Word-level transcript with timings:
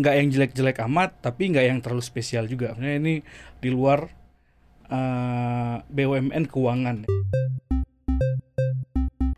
nggak 0.00 0.14
yang 0.16 0.28
jelek-jelek 0.32 0.80
amat 0.88 1.12
tapi 1.20 1.52
nggak 1.52 1.66
yang 1.68 1.78
terlalu 1.84 2.00
spesial 2.00 2.48
juga 2.48 2.72
ini 2.80 3.20
di 3.60 3.68
luar 3.68 4.08
eh, 4.88 5.76
BUMN 5.84 6.48
keuangan 6.48 7.04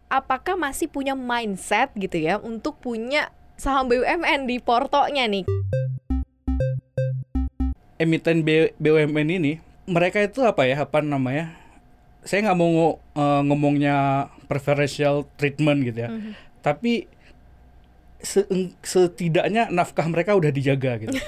apakah 0.06 0.54
masih 0.54 0.86
punya 0.86 1.18
mindset 1.18 1.90
gitu 1.98 2.14
ya 2.14 2.38
untuk 2.38 2.78
punya 2.78 3.34
saham 3.58 3.88
BUMN 3.88 4.44
di 4.44 4.60
portonya 4.60 5.24
nih? 5.26 5.44
emiten 7.98 8.42
BUMN 8.78 9.28
ini 9.30 9.52
mereka 9.86 10.18
itu 10.18 10.42
apa 10.42 10.66
ya 10.66 10.82
apa 10.82 10.98
namanya 11.02 11.54
saya 12.22 12.50
nggak 12.50 12.58
mau 12.58 12.98
eh, 12.98 13.40
ngomongnya 13.46 14.28
preferential 14.46 15.26
treatment 15.38 15.86
gitu 15.86 15.98
ya 16.06 16.10
Mhm. 16.10 16.32
tapi 16.62 17.06
se- 18.22 18.48
setidaknya 18.82 19.68
nafkah 19.68 20.06
mereka 20.08 20.34
udah 20.38 20.50
dijaga 20.50 20.98
gitu 21.02 21.18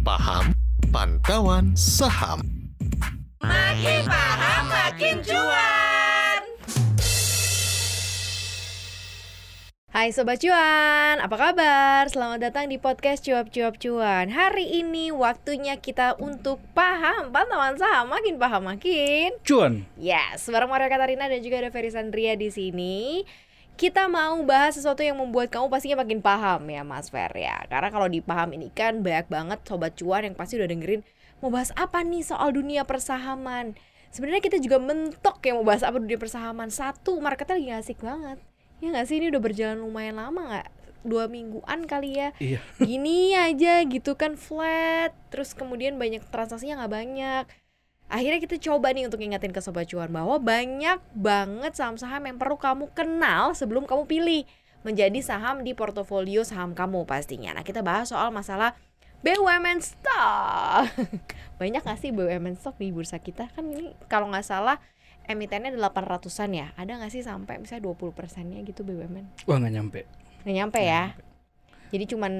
Paham 0.00 0.56
Pantauan 0.90 1.76
Saham 1.76 2.40
Makin 3.40 4.04
paham 4.04 4.64
makin 4.68 5.16
cuan. 5.24 5.69
Hai 9.90 10.14
Sobat 10.14 10.38
Cuan, 10.38 11.18
apa 11.18 11.34
kabar? 11.34 12.06
Selamat 12.06 12.38
datang 12.38 12.70
di 12.70 12.78
podcast 12.78 13.26
Cuap 13.26 13.50
Cuap 13.50 13.74
Cuan. 13.74 14.30
Hari 14.30 14.86
ini 14.86 15.10
waktunya 15.10 15.82
kita 15.82 16.14
untuk 16.22 16.62
paham 16.78 17.34
pantauan 17.34 17.74
saham 17.74 18.06
Makin 18.06 18.38
paham 18.38 18.70
makin. 18.70 19.34
Cuan. 19.42 19.82
Yes, 19.98 20.46
bareng 20.46 20.70
Maria 20.70 20.86
Katarina 20.86 21.26
dan 21.26 21.42
juga 21.42 21.66
ada 21.66 21.74
Ferry 21.74 21.90
Sandria 21.90 22.38
di 22.38 22.54
sini. 22.54 23.26
Kita 23.74 24.06
mau 24.06 24.38
bahas 24.46 24.78
sesuatu 24.78 25.02
yang 25.02 25.18
membuat 25.18 25.50
kamu 25.50 25.66
pastinya 25.66 26.06
makin 26.06 26.22
paham 26.22 26.70
ya 26.70 26.86
Mas 26.86 27.10
Fer 27.10 27.34
ya. 27.34 27.58
Karena 27.66 27.90
kalau 27.90 28.06
di 28.06 28.22
paham 28.22 28.54
ini 28.54 28.70
kan 28.70 29.02
banyak 29.02 29.26
banget 29.26 29.58
Sobat 29.66 29.98
Cuan 29.98 30.22
yang 30.22 30.38
pasti 30.38 30.54
udah 30.54 30.70
dengerin 30.70 31.02
Mau 31.42 31.50
bahas 31.50 31.74
apa 31.74 32.06
nih 32.06 32.22
soal 32.22 32.54
dunia 32.54 32.86
persahaman? 32.86 33.74
Sebenarnya 34.14 34.38
kita 34.38 34.62
juga 34.62 34.78
mentok 34.78 35.42
ya 35.42 35.58
mau 35.58 35.66
bahas 35.66 35.82
apa 35.82 35.98
dunia 35.98 36.14
persahaman. 36.14 36.70
Satu, 36.70 37.18
marketnya 37.18 37.58
lagi 37.58 37.70
asik 37.74 38.06
banget 38.06 38.38
Ya 38.80 38.88
nggak 38.92 39.06
sih 39.06 39.20
ini 39.20 39.28
udah 39.28 39.42
berjalan 39.44 39.78
lumayan 39.80 40.16
lama 40.16 40.40
nggak? 40.40 40.68
Dua 41.04 41.28
mingguan 41.28 41.84
kali 41.88 42.16
ya? 42.16 42.28
Iya. 42.40 42.60
Gini 42.80 43.36
aja 43.36 43.84
gitu 43.84 44.16
kan 44.16 44.36
flat. 44.40 45.12
Terus 45.28 45.52
kemudian 45.52 46.00
banyak 46.00 46.24
transaksinya 46.32 46.84
nggak 46.84 46.92
banyak. 46.92 47.44
Akhirnya 48.10 48.42
kita 48.42 48.58
coba 48.58 48.90
nih 48.90 49.06
untuk 49.06 49.22
ingetin 49.22 49.54
ke 49.54 49.62
sobat 49.62 49.86
cuan 49.86 50.10
bahwa 50.10 50.42
banyak 50.42 50.98
banget 51.14 51.72
saham-saham 51.78 52.26
yang 52.26 52.36
perlu 52.42 52.58
kamu 52.58 52.90
kenal 52.90 53.54
sebelum 53.54 53.86
kamu 53.86 54.02
pilih 54.10 54.42
menjadi 54.82 55.20
saham 55.22 55.62
di 55.62 55.76
portofolio 55.76 56.42
saham 56.42 56.74
kamu 56.74 57.06
pastinya. 57.06 57.54
Nah 57.54 57.62
kita 57.62 57.86
bahas 57.86 58.10
soal 58.10 58.34
masalah 58.34 58.74
BUMN 59.20 59.84
stock. 59.84 60.88
Banyak 61.60 61.84
gak 61.84 62.00
sih 62.00 62.10
BUMN 62.10 62.56
stock 62.56 62.80
di 62.80 62.88
bursa 62.88 63.20
kita? 63.20 63.52
Kan 63.52 63.68
ini 63.68 63.92
kalau 64.08 64.32
nggak 64.32 64.48
salah 64.48 64.80
emitennya 65.30 65.70
800an 65.72 66.50
ya? 66.50 66.66
Ada 66.74 66.98
nggak 66.98 67.12
sih 67.14 67.22
sampai 67.22 67.62
misalnya 67.62 67.86
20 67.86 68.10
persennya 68.10 68.58
gitu 68.66 68.82
BUMN 68.82 69.46
wah 69.46 69.56
nggak 69.56 69.72
nyampe. 69.72 70.00
Nggak 70.42 70.56
nyampe 70.56 70.80
ya? 70.82 71.02
Jadi 71.90 72.04
cuman 72.06 72.32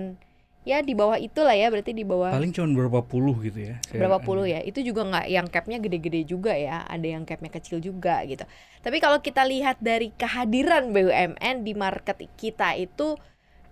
ya 0.60 0.84
di 0.84 0.92
bawah 0.92 1.16
itulah 1.16 1.56
ya 1.56 1.72
berarti 1.72 1.96
di 1.96 2.04
bawah 2.04 2.36
paling 2.36 2.52
cuma 2.52 2.68
berapa 2.76 3.00
puluh 3.00 3.32
gitu 3.40 3.72
ya 3.72 3.80
saya- 3.80 3.96
berapa 3.96 4.20
puluh 4.20 4.44
ya? 4.44 4.60
Itu 4.60 4.84
juga 4.84 5.08
nggak 5.08 5.26
yang 5.26 5.46
capnya 5.48 5.78
gede-gede 5.80 6.20
juga 6.28 6.52
ya 6.52 6.84
ada 6.84 7.06
yang 7.06 7.24
capnya 7.24 7.48
kecil 7.48 7.80
juga 7.80 8.20
gitu. 8.28 8.44
Tapi 8.80 8.96
kalau 9.00 9.18
kita 9.18 9.40
lihat 9.46 9.80
dari 9.80 10.12
kehadiran 10.12 10.92
BUMN 10.92 11.64
di 11.64 11.72
market 11.72 12.20
kita 12.36 12.76
itu 12.76 13.16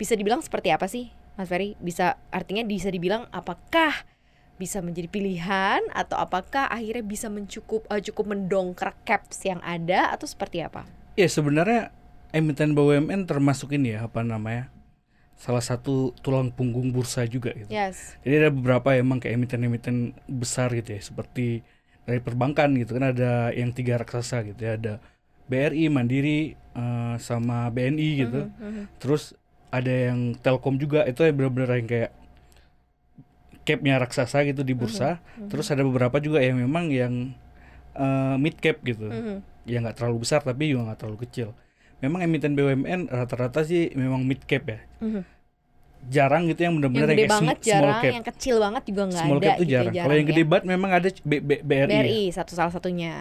bisa 0.00 0.14
dibilang 0.16 0.40
seperti 0.40 0.70
apa 0.72 0.88
sih 0.88 1.12
Mas 1.36 1.46
Ferry? 1.46 1.76
Bisa 1.78 2.16
artinya 2.32 2.64
bisa 2.64 2.88
dibilang 2.88 3.28
apakah 3.30 3.92
bisa 4.58 4.82
menjadi 4.82 5.06
pilihan 5.06 5.80
atau 5.94 6.18
apakah 6.18 6.66
akhirnya 6.66 7.06
bisa 7.06 7.30
mencukup 7.30 7.86
eh, 7.88 8.02
cukup 8.02 8.34
mendongkrak 8.34 8.98
caps 9.06 9.46
yang 9.46 9.62
ada 9.62 10.10
atau 10.10 10.26
seperti 10.26 10.60
apa 10.60 10.84
ya 11.14 11.30
sebenarnya 11.30 11.94
emiten 12.34 12.76
BUMN 12.76 13.24
termasuk 13.24 13.72
ini 13.72 13.96
ya 13.96 14.10
apa 14.10 14.20
namanya 14.26 14.68
salah 15.38 15.62
satu 15.62 16.10
tulang 16.18 16.50
punggung 16.50 16.90
bursa 16.90 17.22
juga 17.24 17.54
gitu 17.54 17.70
yes 17.70 18.18
Jadi 18.26 18.34
ada 18.42 18.50
beberapa 18.50 18.98
emang 18.98 19.22
kayak 19.22 19.38
emiten-emiten 19.38 20.18
besar 20.26 20.74
gitu 20.74 20.98
ya, 20.98 21.00
seperti 21.00 21.62
dari 22.02 22.18
perbankan 22.18 22.74
gitu 22.74 22.98
kan 22.98 23.14
ada 23.14 23.54
yang 23.54 23.70
tiga 23.70 24.00
raksasa 24.00 24.40
gitu 24.50 24.60
ya, 24.64 24.80
ada 24.80 24.98
BRI, 25.48 25.88
Mandiri, 25.88 26.56
eh, 26.56 27.14
sama 27.20 27.68
BNI 27.72 28.08
gitu. 28.24 28.40
Mhm, 28.48 28.60
mhm. 28.60 28.82
Terus 29.00 29.36
ada 29.68 29.92
yang 29.92 30.32
Telkom 30.40 30.80
juga 30.80 31.04
itu 31.04 31.20
yang 31.24 31.36
benar-benar 31.36 31.76
yang 31.76 31.88
kayak 31.88 32.10
capnya 33.68 34.00
raksasa 34.00 34.40
gitu 34.42 34.64
di 34.64 34.72
bursa. 34.72 35.20
Terus 35.46 35.68
ada 35.68 35.84
beberapa 35.84 36.16
juga 36.18 36.40
yang 36.40 36.56
memang 36.56 36.88
yang 36.88 37.36
eh, 37.92 38.36
mid 38.38 38.56
cap 38.56 38.78
gitu, 38.80 39.04
Mhm. 39.04 39.36
yang 39.66 39.84
nggak 39.84 39.98
terlalu 39.98 40.22
besar 40.22 40.40
tapi 40.40 40.70
juga 40.70 40.88
nggak 40.88 40.98
terlalu 40.98 41.18
kecil. 41.26 41.52
Memang 41.98 42.22
emiten 42.22 42.54
BUMN 42.54 43.10
rata-rata 43.10 43.60
sih 43.60 43.90
memang 43.92 44.22
mid 44.22 44.38
cap 44.46 44.64
ya. 44.64 44.78
Mhm. 45.02 45.22
Jarang 46.08 46.46
gitu 46.46 46.62
yang 46.62 46.78
yang 46.78 46.94
benar-benar 46.94 47.08
kayak 47.10 47.26
sm- 47.26 47.34
banget 47.34 47.58
small 47.58 47.68
jarang, 47.74 47.98
cap. 48.00 48.12
yang 48.14 48.26
kecil 48.30 48.56
banget 48.56 48.82
juga 48.86 49.02
nggak 49.04 49.24
Small 49.26 49.36
ada 49.36 49.44
cap 49.44 49.50
tuh 49.52 49.58
gitu 49.60 49.68
ya, 49.68 49.78
jarang. 49.82 49.94
Kalau 49.98 50.14
yang 50.14 50.22
ya. 50.22 50.30
gede 50.30 50.42
banget 50.46 50.64
memang 50.64 50.90
ada 50.94 51.08
B, 51.10 51.32
B, 51.42 51.50
BRI. 51.58 51.74
ya. 51.74 51.86
BRI 51.90 52.22
satu 52.30 52.52
salah 52.54 52.70
satunya. 52.70 53.14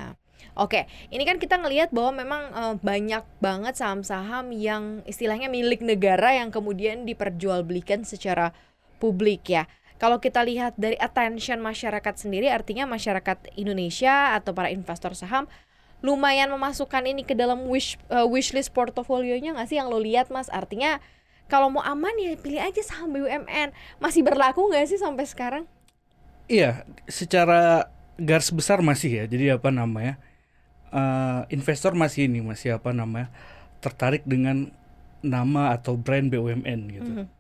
Oke, 0.54 0.80
ini 1.10 1.22
kan 1.22 1.38
kita 1.38 1.58
ngelihat 1.58 1.90
bahwa 1.90 2.12
memang 2.16 2.42
eh, 2.48 2.76
banyak 2.78 3.24
banget 3.38 3.74
saham-saham 3.74 4.54
yang 4.54 5.02
istilahnya 5.04 5.50
milik 5.50 5.82
negara 5.82 6.34
yang 6.34 6.54
kemudian 6.54 7.02
diperjualbelikan 7.04 8.06
secara 8.06 8.54
publik 8.98 9.50
ya. 9.50 9.66
Kalau 9.98 10.22
kita 10.22 10.46
lihat 10.46 10.78
dari 10.78 10.94
attention 11.02 11.58
masyarakat 11.58 12.14
sendiri, 12.22 12.54
artinya 12.54 12.86
masyarakat 12.86 13.58
Indonesia 13.58 14.38
atau 14.38 14.54
para 14.54 14.70
investor 14.70 15.18
saham 15.18 15.50
lumayan 16.06 16.54
memasukkan 16.54 17.02
ini 17.10 17.26
ke 17.26 17.34
dalam 17.34 17.66
wish 17.66 17.98
eh, 18.14 18.22
wishlist 18.22 18.70
portofolionya 18.70 19.58
nggak 19.58 19.68
sih 19.70 19.78
yang 19.82 19.90
lo 19.90 19.98
lihat 19.98 20.30
mas? 20.30 20.54
Artinya 20.54 21.02
kalau 21.50 21.74
mau 21.74 21.82
aman 21.82 22.14
ya 22.22 22.38
pilih 22.38 22.62
aja 22.62 22.82
saham 22.86 23.16
BUMN. 23.16 23.74
Masih 23.98 24.22
berlaku 24.22 24.70
nggak 24.70 24.86
sih 24.86 25.00
sampai 25.02 25.26
sekarang? 25.26 25.64
Iya, 26.46 26.86
secara 27.10 27.90
garis 28.22 28.54
besar 28.54 28.80
masih 28.86 29.24
ya. 29.24 29.26
Jadi 29.26 29.50
apa 29.50 29.74
namanya? 29.74 30.22
eh, 30.94 31.42
investor 31.52 31.98
masih 31.98 32.30
ini 32.30 32.40
masih 32.46 32.78
apa 32.78 32.94
namanya? 32.94 33.34
tertarik 33.82 34.26
dengan 34.26 34.74
nama 35.22 35.74
atau 35.74 35.98
brand 35.98 36.30
BUMN 36.30 36.80
gitu. 36.94 37.12
Mhm. 37.14 37.37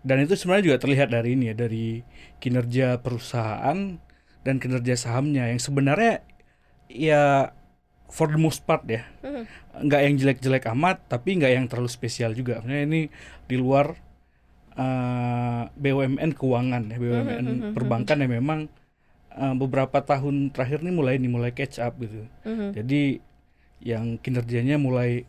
Dan 0.00 0.24
itu 0.24 0.32
sebenarnya 0.32 0.72
juga 0.72 0.78
terlihat 0.80 1.08
dari 1.12 1.36
ini 1.36 1.52
ya, 1.52 1.54
dari 1.56 2.00
kinerja 2.40 3.00
perusahaan 3.04 4.00
dan 4.40 4.54
kinerja 4.56 4.96
sahamnya 4.96 5.52
yang 5.52 5.60
sebenarnya 5.60 6.24
ya 6.88 7.52
for 8.10 8.26
the 8.26 8.40
most 8.40 8.64
part 8.66 8.82
ya. 8.88 9.04
Mhm. 9.22 9.44
nggak 9.70 10.00
yang 10.02 10.14
jelek-jelek 10.18 10.64
amat 10.74 11.06
tapi 11.06 11.38
nggak 11.38 11.52
yang 11.54 11.66
terlalu 11.70 11.86
spesial 11.88 12.34
juga 12.34 12.58
Maksudnya 12.58 12.82
ini 12.84 13.00
di 13.46 13.56
luar 13.56 13.94
eh, 14.76 15.62
BUMN 15.72 16.30
keuangan 16.34 16.82
ya 16.90 16.96
BUMN 16.98 17.46
Mhm, 17.46 17.72
perbankan 17.74 18.18
yang 18.22 18.32
memang 18.34 18.60
eh, 19.30 19.54
beberapa 19.54 20.02
tahun 20.02 20.50
terakhir 20.50 20.82
ini 20.82 20.90
mulai 20.90 21.14
nih 21.22 21.30
mulai 21.30 21.50
catch 21.54 21.78
up 21.78 21.94
gitu 22.02 22.26
Mhm. 22.42 22.74
jadi 22.74 23.02
yang 23.80 24.18
kinerjanya 24.18 24.76
mulai 24.76 25.24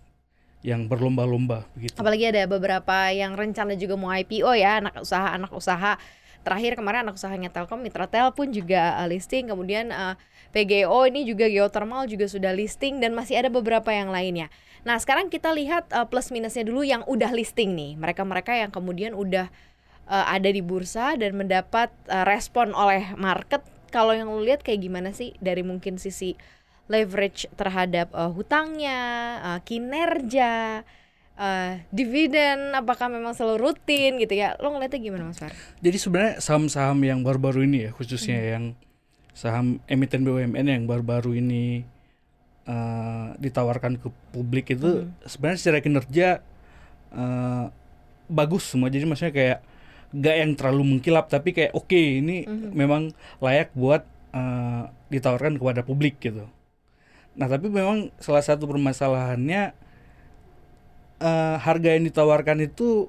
yang 0.62 0.86
berlomba-lomba 0.86 1.66
begitu 1.74 1.98
Apalagi 1.98 2.30
ada 2.30 2.46
beberapa 2.46 3.10
yang 3.10 3.34
rencana 3.34 3.74
juga 3.74 3.98
mau 3.98 4.14
IPO 4.14 4.54
ya 4.54 4.78
anak 4.78 5.02
usaha 5.02 5.34
anak 5.34 5.52
usaha. 5.54 5.98
Terakhir 6.42 6.74
kemarin 6.74 7.06
anak 7.06 7.22
usahanya 7.22 7.54
Telkom 7.54 7.86
Mitratel 7.86 8.34
pun 8.34 8.50
juga 8.50 8.98
uh, 8.98 9.06
listing, 9.06 9.46
kemudian 9.46 9.94
uh, 9.94 10.18
PGO 10.50 11.06
ini 11.06 11.22
juga 11.22 11.46
geothermal 11.46 12.10
juga 12.10 12.26
sudah 12.26 12.50
listing 12.50 12.98
dan 12.98 13.14
masih 13.14 13.38
ada 13.38 13.54
beberapa 13.54 13.94
yang 13.94 14.10
lainnya. 14.10 14.50
Nah 14.82 14.98
sekarang 14.98 15.30
kita 15.30 15.54
lihat 15.54 15.94
uh, 15.94 16.10
plus 16.10 16.34
minusnya 16.34 16.66
dulu 16.66 16.82
yang 16.82 17.06
udah 17.06 17.30
listing 17.30 17.78
nih. 17.78 17.94
Mereka-mereka 17.94 18.58
yang 18.58 18.74
kemudian 18.74 19.14
udah 19.14 19.54
uh, 20.10 20.26
ada 20.26 20.50
di 20.50 20.66
bursa 20.66 21.14
dan 21.14 21.38
mendapat 21.38 21.94
uh, 22.10 22.26
respon 22.26 22.74
oleh 22.74 23.14
market. 23.14 23.62
Kalau 23.94 24.18
yang 24.18 24.32
lu 24.34 24.42
lihat 24.42 24.66
kayak 24.66 24.82
gimana 24.82 25.14
sih 25.14 25.38
dari 25.38 25.62
mungkin 25.62 26.02
sisi 26.02 26.34
leverage 26.92 27.48
terhadap 27.56 28.12
uh, 28.12 28.28
hutangnya, 28.28 29.00
uh, 29.42 29.60
kinerja, 29.64 30.84
uh, 31.34 31.72
dividen, 31.90 32.76
apakah 32.76 33.08
memang 33.08 33.32
selalu 33.32 33.58
rutin 33.66 34.20
gitu 34.20 34.36
ya? 34.36 34.60
Lo 34.60 34.70
ngeliatnya 34.70 35.00
gimana 35.00 35.24
Mas 35.26 35.40
Far? 35.40 35.56
jadi 35.80 35.96
sebenarnya 35.96 36.34
saham-saham 36.38 37.00
yang 37.02 37.20
baru-baru 37.22 37.64
ini 37.64 37.88
ya 37.88 37.92
khususnya 37.92 38.36
Hmm. 38.38 38.52
yang 38.52 38.66
saham 39.32 39.66
emiten 39.88 40.22
BUMN 40.22 40.68
yang 40.68 40.84
baru-baru 40.84 41.40
ini 41.40 41.88
eh, 42.64 43.28
ditawarkan 43.38 43.98
ke 43.98 44.08
publik 44.30 44.70
itu 44.70 45.08
Hmm. 45.08 45.16
sebenarnya 45.24 45.60
secara 45.60 45.80
kinerja 45.80 46.28
eh, 47.12 47.66
bagus 48.28 48.64
semua 48.66 48.88
jadi 48.88 49.04
maksudnya 49.04 49.34
kayak 49.34 49.60
gak 50.14 50.36
yang 50.38 50.52
terlalu 50.54 50.84
mengkilap 50.86 51.26
tapi 51.26 51.52
kayak 51.52 51.72
oke 51.72 51.96
ini 51.96 52.44
Mhm. 52.44 52.70
memang 52.72 53.02
layak 53.40 53.72
buat 53.74 54.04
eh, 54.32 54.84
ditawarkan 55.10 55.58
kepada 55.58 55.82
publik 55.82 56.20
gitu 56.20 56.48
nah 57.32 57.48
tapi 57.48 57.72
memang 57.72 58.12
salah 58.20 58.44
satu 58.44 58.68
permasalahannya 58.68 59.72
eh, 61.22 61.56
harga 61.58 61.90
yang 61.96 62.04
ditawarkan 62.06 62.66
itu 62.66 63.08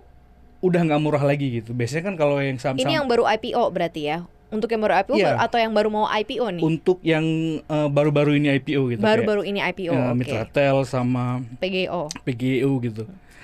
udah 0.63 0.79
nggak 0.79 1.03
murah 1.03 1.25
lagi 1.27 1.59
gitu. 1.59 1.75
Biasanya 1.75 2.07
kan 2.07 2.15
kalau 2.15 2.39
yang 2.39 2.55
saham-saham 2.55 2.87
Ini 2.87 3.03
yang 3.03 3.07
baru 3.11 3.27
IPO 3.27 3.63
berarti 3.75 4.03
ya? 4.07 4.23
Untuk 4.53 4.69
yang 4.71 4.85
baru 4.85 5.01
IPO 5.03 5.17
Iya. 5.17 5.41
atau 5.41 5.59
yang 5.59 5.73
baru 5.73 5.89
mau 5.91 6.07
IPO 6.07 6.45
nih? 6.55 6.63
untuk 6.63 6.99
yang 7.03 7.25
eh, 7.59 7.89
baru-baru 7.91 8.39
ini 8.39 8.49
IPO 8.63 8.95
gitu. 8.95 9.03
Baru-baru 9.03 9.43
ini 9.43 9.59
IPO, 9.59 9.91
eh, 9.91 10.07
oke. 10.07 10.15
Mitratel 10.15 10.77
sama 10.87 11.43
PGO. 11.59 12.07
PGU 12.23 12.71
gitu. 12.85 13.03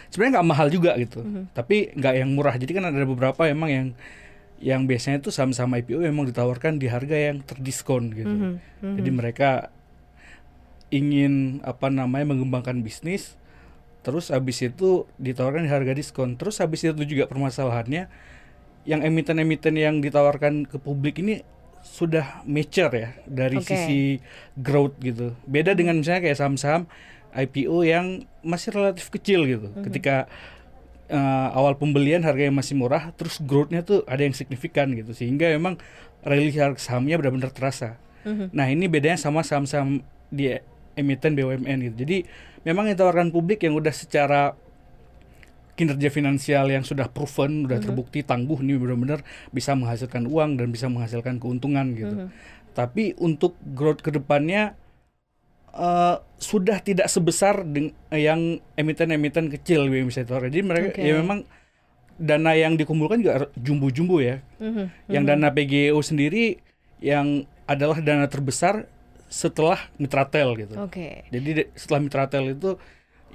Sebenarnya 0.08 0.40
nggak 0.40 0.48
mahal 0.48 0.69
juga 0.70 0.94
gitu, 0.96 1.20
Mhm. 1.20 1.52
tapi 1.52 1.90
nggak 1.92 2.14
yang 2.16 2.30
murah. 2.32 2.54
Jadi 2.54 2.70
kan 2.70 2.84
ada 2.86 3.02
beberapa 3.02 3.44
emang 3.44 3.69
yang 3.69 3.86
yang 4.58 4.86
biasanya 4.86 5.19
tuh 5.19 5.30
saham-saham 5.30 5.70
IPO 5.75 6.02
emang 6.02 6.26
ditawarkan 6.26 6.78
di 6.78 6.86
harga 6.86 7.14
yang 7.14 7.42
terdiskon 7.42 8.10
gitu. 8.14 8.30
Mhm, 8.30 8.52
mhm. 8.84 8.94
Jadi 9.00 9.10
mereka 9.10 9.50
ingin 10.88 11.61
apa 11.64 11.93
namanya 11.93 12.32
mengembangkan 12.32 12.81
bisnis, 12.81 13.37
terus 14.00 14.32
habis 14.32 14.64
itu 14.64 15.05
ditawarkan 15.20 15.69
di 15.69 15.70
harga 15.70 15.93
diskon. 15.93 16.40
Terus 16.40 16.61
habis 16.64 16.85
itu 16.85 17.02
juga 17.05 17.29
permasalahannya 17.29 18.08
yang 18.88 19.00
emiten-emiten 19.05 19.76
yang 19.76 20.00
ditawarkan 20.00 20.64
ke 20.64 20.81
publik 20.81 21.20
ini 21.20 21.44
sudah 21.85 22.43
mature 22.49 22.93
ya 22.93 23.08
dari 23.29 23.61
Oke. 23.61 23.69
sisi 23.69 24.19
growth 24.56 24.96
gitu. 25.05 25.37
Beda 25.44 25.76
dengan 25.76 26.00
misalnya 26.00 26.25
kayak 26.25 26.38
saham-saham 26.40 26.88
IPO 27.37 27.85
yang 27.85 28.25
masih 28.40 28.73
relatif 28.73 29.12
kecil 29.12 29.44
gitu. 29.44 29.69
Ketika 29.85 30.26
eh, 31.12 31.49
awal 31.52 31.76
pembelian 31.76 32.25
harganya 32.25 32.64
masih 32.64 32.81
murah, 32.81 33.12
terus 33.14 33.38
growth-nya 33.44 33.85
tuh 33.85 34.02
ada 34.08 34.25
yang 34.25 34.32
signifikan 34.32 34.90
gitu. 34.96 35.12
Sehingga 35.12 35.52
memang 35.52 35.76
rally 36.25 36.50
harga 36.56 36.81
sahamnya 36.81 37.20
benar-benar 37.20 37.52
terasa. 37.52 38.00
Mhm. 38.26 38.50
Nah 38.56 38.67
ini 38.69 38.90
bedanya 38.90 39.20
sama 39.20 39.44
saham-saham 39.46 40.02
di 40.29 40.52
emiten 40.99 41.39
BUMN 41.39 41.79
gitu. 41.87 41.97
Jadi 42.03 42.17
memang 42.67 42.91
ditawarkan 42.91 43.31
publik 43.31 43.62
yang 43.62 43.79
udah 43.79 43.95
secara 43.95 44.59
kinerja 45.79 46.11
finansial 46.11 46.67
yang 46.75 46.83
sudah 46.83 47.06
proven, 47.06 47.71
udah 47.71 47.79
terbukti 47.79 48.27
tangguh 48.27 48.59
nih 48.59 48.83
benar-benar 48.83 49.23
bisa 49.55 49.79
menghasilkan 49.79 50.27
uang 50.27 50.59
dan 50.59 50.75
bisa 50.75 50.91
menghasilkan 50.91 51.39
keuntungan 51.39 51.95
gitu. 51.95 52.27
Mhm. 52.27 52.29
Tapi 52.75 53.15
untuk 53.23 53.55
growth 53.79 54.03
ke 54.03 54.11
depannya 54.11 54.75
eh 55.79 56.17
sudah 56.43 56.83
tidak 56.83 57.06
sebesar 57.06 57.62
yang 58.11 58.59
emiten-emiten 58.75 59.47
kecil 59.55 59.87
bisa 59.87 60.27
ditawarkan. 60.27 60.50
Jadi 60.50 60.65
mereka 60.67 60.89
Oke. 60.99 61.06
ya 61.06 61.15
memang 61.15 61.47
dana 62.19 62.53
yang 62.59 62.75
dikumpulkan 62.75 63.23
juga 63.23 63.47
jumbo-jumbo 63.55 64.19
ya. 64.19 64.43
Mhm, 64.59 64.85
Yang 65.06 65.25
dana 65.31 65.49
PGO 65.55 65.99
sendiri 66.03 66.59
yang 66.99 67.47
adalah 67.71 68.03
dana 68.03 68.27
terbesar 68.27 68.91
setelah 69.28 69.78
Mitratel 70.00 70.56
gitu. 70.56 70.75
Oke. 70.80 71.28
Jadi 71.28 71.50
de- 71.64 71.69
setelah 71.76 72.00
Mitratel 72.00 72.56
itu 72.56 72.80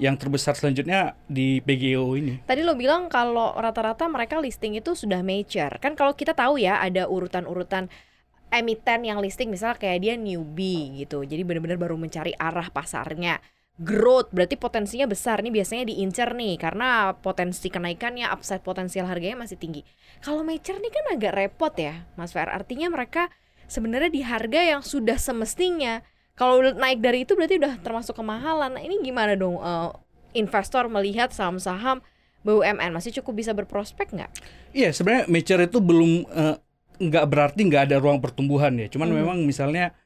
yang 0.02 0.18
terbesar 0.18 0.58
selanjutnya 0.58 1.14
di 1.30 1.62
PGO 1.62 2.18
ini. 2.18 2.42
Tadi 2.50 2.66
lo 2.66 2.74
bilang 2.74 3.14
kalau 3.14 3.54
rata-rata 3.54 4.10
mereka 4.10 4.42
listing 4.42 4.74
itu 4.74 4.98
sudah 4.98 5.22
mature. 5.22 5.78
Kan 5.78 5.94
kalau 5.94 6.18
kita 6.18 6.34
tahu 6.34 6.58
ya 6.58 6.82
ada 6.82 7.06
urutan-urutan 7.06 7.94
emiten 8.54 9.02
yang 9.06 9.18
listing 9.22 9.50
misalnya 9.50 9.78
kayak 9.78 10.00
dia 10.02 10.14
newbie 10.18 11.06
gitu. 11.06 11.22
Jadi 11.22 11.42
benar-benar 11.46 11.78
baru 11.78 11.98
mencari 11.98 12.34
arah 12.38 12.70
pasarnya. 12.74 13.38
Growth 13.74 14.30
berarti 14.30 14.54
potensinya 14.54 15.10
besar 15.10 15.42
nih 15.42 15.50
biasanya 15.50 15.90
diincar 15.90 16.38
nih 16.38 16.62
karena 16.62 17.18
potensi 17.18 17.74
kenaikannya 17.74 18.30
upside 18.30 18.62
potensial 18.62 19.10
harganya 19.10 19.42
masih 19.42 19.58
tinggi. 19.58 19.82
Kalau 20.22 20.46
mature 20.46 20.78
nih 20.78 20.94
kan 20.94 21.06
agak 21.18 21.34
repot 21.34 21.74
ya, 21.74 22.06
Mas 22.14 22.30
Fer. 22.30 22.54
Artinya 22.54 22.94
mereka 22.94 23.34
sebenarnya 23.74 24.14
di 24.14 24.22
harga 24.22 24.62
yang 24.62 24.82
sudah 24.86 25.18
semestinya. 25.18 26.06
Kalau 26.38 26.62
naik 26.62 27.02
dari 27.02 27.26
itu 27.26 27.34
berarti 27.34 27.58
udah 27.58 27.82
termasuk 27.82 28.14
kemahalan. 28.14 28.78
Nah, 28.78 28.82
ini 28.82 29.02
gimana 29.02 29.34
dong 29.34 29.58
eh, 29.58 29.90
investor 30.38 30.86
melihat 30.90 31.34
saham-saham 31.34 32.06
BUMN 32.46 32.94
masih 32.94 33.10
cukup 33.22 33.42
bisa 33.42 33.52
berprospek 33.58 34.14
nggak? 34.14 34.30
Iya, 34.74 34.94
sebenarnya 34.94 35.26
mature 35.30 35.66
itu 35.66 35.78
belum 35.82 36.12
eh, 36.30 36.56
nggak 37.02 37.26
berarti 37.26 37.62
nggak 37.66 37.84
ada 37.90 37.98
ruang 37.98 38.22
pertumbuhan 38.22 38.78
ya. 38.78 38.90
Cuman 38.90 39.10
Mhm. 39.10 39.18
memang 39.18 39.38
misalnya 39.42 39.98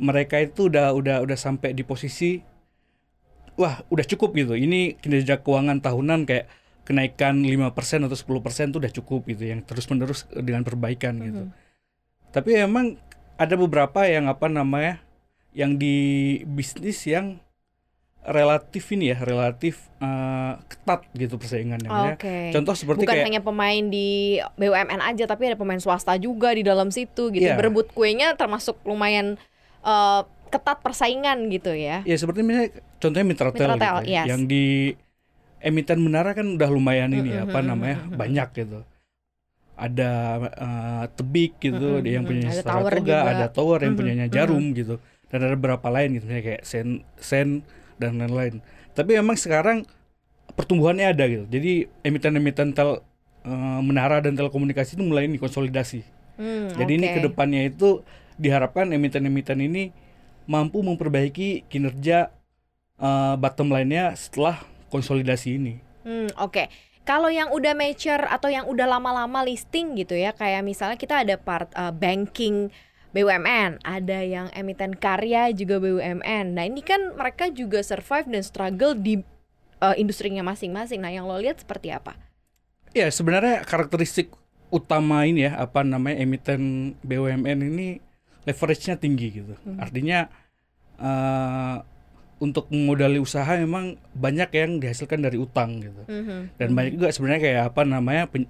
mereka 0.00 0.40
itu 0.40 0.72
udah 0.72 0.96
udah 0.96 1.16
udah 1.20 1.36
sampai 1.36 1.76
di 1.76 1.84
posisi 1.84 2.40
wah, 3.60 3.84
udah 3.92 4.06
cukup 4.06 4.32
gitu. 4.36 4.56
Ini 4.56 4.96
kinerja 4.96 5.44
keuangan 5.44 5.84
tahunan 5.84 6.24
kayak 6.24 6.46
kenaikan 6.84 7.44
5% 7.44 8.04
atau 8.08 8.16
10% 8.16 8.72
itu 8.72 8.78
udah 8.80 8.92
cukup 8.92 9.20
gitu 9.28 9.44
yang 9.48 9.60
terus-menerus 9.60 10.24
dengan 10.32 10.64
perbaikan 10.64 11.20
gitu. 11.20 11.42
Mhm. 11.48 11.52
Tapi 12.30 12.50
emang 12.56 12.96
ada 13.40 13.54
beberapa 13.56 14.04
yang 14.04 14.28
apa 14.28 14.52
namanya 14.52 15.00
yang 15.56 15.80
di 15.80 15.96
bisnis 16.44 17.08
yang 17.08 17.40
relatif 18.20 18.92
ini 18.92 19.16
ya 19.16 19.18
relatif 19.24 19.88
eh, 19.96 20.52
ketat 20.68 21.08
gitu 21.16 21.40
persaingannya. 21.40 21.88
Ya. 21.88 22.12
Oke. 22.20 22.52
Contoh 22.52 22.76
seperti 22.76 23.08
Bukan 23.08 23.16
kayak 23.16 23.26
hanya 23.32 23.40
pemain 23.40 23.80
di 23.88 24.36
BUMN 24.60 25.00
aja, 25.00 25.24
tapi 25.24 25.48
ada 25.48 25.56
pemain 25.56 25.80
swasta 25.80 26.20
juga 26.20 26.52
di 26.52 26.60
dalam 26.60 26.92
situ 26.92 27.32
gitu. 27.32 27.48
Iya. 27.48 27.56
Berebut 27.56 27.88
kuenya 27.96 28.36
termasuk 28.36 28.76
lumayan 28.84 29.40
eh, 29.80 30.20
ketat 30.50 30.84
persaingan 30.84 31.48
gitu 31.48 31.72
ya. 31.72 32.02
ya 32.04 32.16
seperti 32.18 32.42
misalnya 32.42 32.70
contohnya 32.98 33.26
Mitratel, 33.26 33.68
Mitratel, 33.70 33.96
gitu 34.02 34.10
ya. 34.10 34.14
yes. 34.20 34.26
yang 34.28 34.42
di 34.50 34.92
emiten 35.62 36.02
menara 36.02 36.34
kan 36.34 36.44
udah 36.44 36.68
lumayan 36.68 37.14
ini 37.14 37.36
ya 37.36 37.46
Mhm, 37.46 37.52
apa 37.54 37.58
mhm, 37.62 37.66
namanya 37.70 37.96
banyak 38.10 38.48
gitu. 38.52 38.78
Ada 39.80 40.10
eh, 40.44 41.04
Tebik 41.16 41.56
gitu, 41.64 41.98
Mhm, 41.98 42.04
dia 42.04 42.12
yang 42.20 42.24
punya 42.28 42.46
Ada 42.52 42.62
Tower 42.68 42.92
juga. 43.00 43.16
ada 43.24 43.46
Tower 43.48 43.78
yang 43.80 43.94
Mhm, 43.96 44.00
punyanya 44.00 44.26
mhm. 44.28 44.34
Jarum 44.36 44.64
gitu. 44.76 44.94
Dan 45.32 45.38
ada 45.46 45.54
beberapa 45.56 45.88
lain 45.88 46.20
gitu 46.20 46.24
misalnya 46.28 46.44
kayak 46.44 46.62
Sen 46.68 46.88
Sen 47.16 47.48
dan 47.96 48.20
lain-lain. 48.20 48.60
Tapi 48.92 49.16
memang 49.16 49.40
sekarang 49.40 49.88
pertumbuhannya 50.52 51.06
ada 51.16 51.24
gitu. 51.24 51.44
Jadi 51.48 51.88
emiten-emiten 52.04 52.76
tel 52.76 53.00
eh, 53.48 53.80
menara 53.80 54.20
dan 54.20 54.36
telekomunikasi 54.36 55.00
itu 55.00 55.04
mulai 55.06 55.24
ini 55.24 55.40
konsolidasi. 55.40 56.04
Hmm, 56.36 56.76
Jadi 56.76 56.92
ini 57.00 57.06
oke. 57.08 57.14
ke 57.16 57.20
depannya 57.24 57.62
itu 57.64 58.04
diharapkan 58.36 58.88
emiten-emiten 58.92 59.60
ini 59.64 59.92
mampu 60.44 60.84
memperbaiki 60.84 61.64
kinerja 61.72 62.28
eh, 63.00 63.34
bottom 63.40 63.72
line-nya 63.72 64.12
setelah 64.12 64.60
konsolidasi 64.92 65.56
ini. 65.56 65.74
Hmm, 66.04 66.28
oke. 66.36 66.68
Kalau 67.10 67.26
yang 67.26 67.50
udah 67.50 67.74
mature 67.74 68.22
atau 68.30 68.46
yang 68.46 68.70
udah 68.70 68.86
lama-lama 68.86 69.42
listing 69.42 69.98
gitu 69.98 70.14
ya, 70.14 70.30
kayak 70.30 70.62
misalnya 70.62 70.94
kita 70.94 71.26
ada 71.26 71.34
part 71.34 71.66
uh, 71.74 71.90
banking 71.90 72.70
BUMN, 73.10 73.82
ada 73.82 74.22
yang 74.22 74.46
emiten 74.54 74.94
karya 74.94 75.50
juga 75.50 75.82
BUMN. 75.82 76.54
Nah, 76.54 76.64
ini 76.70 76.78
kan 76.86 77.18
mereka 77.18 77.50
juga 77.50 77.82
survive 77.82 78.30
dan 78.30 78.46
struggle 78.46 78.94
di 78.94 79.18
uh, 79.82 79.98
industrinya 79.98 80.46
masing-masing. 80.46 81.02
Nah, 81.02 81.10
yang 81.10 81.26
lo 81.26 81.34
lihat 81.34 81.58
seperti 81.58 81.90
apa? 81.90 82.14
Ya 82.94 83.10
sebenarnya 83.10 83.66
karakteristik 83.66 84.30
utama 84.70 85.26
ini 85.26 85.50
ya 85.50 85.58
apa 85.58 85.82
namanya 85.82 86.22
emiten 86.22 86.94
BUMN 87.02 87.58
ini 87.58 87.98
leverage-nya 88.46 88.94
tinggi 89.02 89.42
gitu. 89.42 89.54
Artinya 89.82 90.30
eh, 90.98 91.76
untuk 92.40 92.72
memodali 92.72 93.20
usaha 93.20 93.52
memang 93.54 94.00
banyak 94.10 94.48
yang 94.50 94.70
dihasilkan 94.80 95.20
dari 95.20 95.36
utang 95.36 95.78
gitu. 95.78 96.02
Mhm. 96.08 96.56
Dan 96.56 96.68
banyak 96.72 96.92
juga 96.96 97.12
sebenarnya 97.12 97.40
kayak 97.42 97.62
apa 97.70 97.80
namanya 97.84 98.24
pen- 98.26 98.48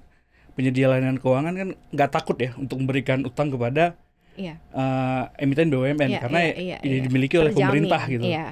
penyedia 0.54 0.86
layanan 0.86 1.18
keuangan 1.18 1.52
kan 1.52 1.68
nggak 1.90 2.10
takut 2.10 2.38
ya 2.38 2.54
untuk 2.54 2.78
memberikan 2.78 3.22
utang 3.22 3.50
kepada 3.50 3.98
Iya. 4.38 4.62
eh, 4.70 5.22
emiten 5.38 5.68
BUMN 5.68 6.06
Iya, 6.08 6.20
karena 6.22 6.38
iya, 6.48 6.78
ini 6.80 6.96
iya. 6.96 7.02
dimiliki 7.02 7.34
oleh 7.34 7.50
Terjamin, 7.50 7.66
pemerintah 7.84 8.02
gitu. 8.06 8.24
Iya. 8.24 8.46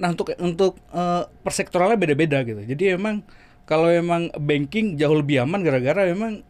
Nah 0.00 0.08
untuk 0.08 0.32
untuk 0.40 0.72
eh, 0.90 1.22
persektoralnya 1.44 1.94
beda-beda 1.94 2.40
gitu. 2.40 2.60
Jadi 2.64 2.96
emang 2.96 3.20
kalau 3.68 3.86
emang 3.86 4.32
banking 4.34 4.96
jauh 4.96 5.14
lebih 5.14 5.44
aman 5.44 5.60
gara-gara 5.60 6.08
memang 6.08 6.40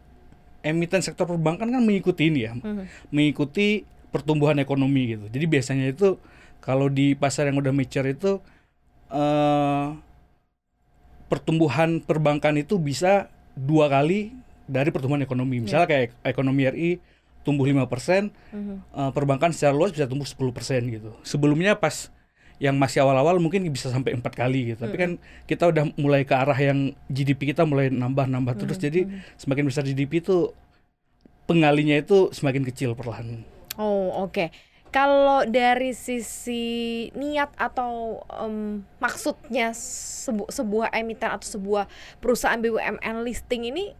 emiten 0.61 1.01
sektor 1.01 1.25
perbankan 1.25 1.67
kan 1.67 1.81
mengikuti 1.81 2.31
ini 2.31 2.47
ya, 2.47 2.53
Mhm. 2.55 3.11
mengikuti 3.11 3.83
pertumbuhan 4.07 4.55
ekonomi 4.57 5.15
gitu. 5.15 5.25
Jadi 5.27 5.45
biasanya 5.47 5.85
itu 5.89 6.15
kalau 6.61 6.87
di 6.87 7.13
pasar 7.13 7.49
yang 7.49 7.57
udah 7.57 7.73
mature 7.73 8.07
itu 8.07 8.37
eh 9.11 9.87
pertumbuhan 11.27 12.03
perbankan 12.03 12.59
itu 12.59 12.75
bisa 12.75 13.31
dua 13.55 13.87
kali 13.87 14.35
dari 14.67 14.91
pertumbuhan 14.91 15.23
ekonomi. 15.23 15.63
Misalnya 15.63 15.87
kayak 15.87 16.15
ekonomi 16.23 16.67
RI 16.67 16.91
tumbuh 17.41 17.65
5%, 17.65 18.29
Mhm. 18.53 18.75
eh, 18.93 19.11
perbankan 19.11 19.49
secara 19.51 19.73
luas 19.73 19.91
bisa 19.91 20.05
tumbuh 20.05 20.27
10% 20.27 20.87
gitu. 20.87 21.11
Sebelumnya 21.23 21.73
pas 21.75 22.11
yang 22.61 22.77
masih 22.77 23.01
awal-awal 23.01 23.41
mungkin 23.41 23.65
bisa 23.73 23.89
sampai 23.89 24.13
empat 24.13 24.37
kali 24.37 24.75
gitu. 24.75 24.85
Tapi 24.85 24.93
kan 24.93 25.11
kita 25.49 25.65
udah 25.65 25.89
mulai 25.97 26.21
ke 26.21 26.35
arah 26.37 26.53
yang 26.53 26.93
GDP 27.09 27.57
kita 27.57 27.65
mulai 27.65 27.89
nambah-nambah 27.89 28.53
terus. 28.61 28.77
Jadi 28.77 29.09
semakin 29.33 29.65
besar 29.65 29.81
GDP 29.81 30.21
itu 30.21 30.53
pengalinya 31.49 31.97
itu 31.97 32.29
semakin 32.29 32.61
kecil 32.61 32.93
perlahan. 32.93 33.41
Oh, 33.81 34.13
oke. 34.29 34.53
Kalau 34.91 35.47
dari 35.47 35.95
sisi 35.95 37.07
niat 37.15 37.55
atau 37.55 38.19
em, 38.27 38.83
maksudnya 38.99 39.71
sebu- 39.71 40.51
sebuah 40.51 40.91
emiten 40.91 41.31
atau 41.31 41.47
sebuah 41.47 41.87
perusahaan 42.19 42.59
BUMN 42.59 43.23
listing 43.23 43.71
ini 43.71 43.95